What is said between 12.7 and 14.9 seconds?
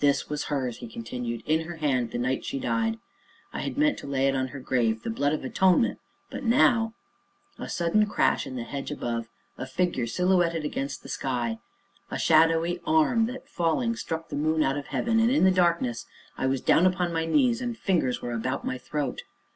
arm, that, falling, struck the moon out of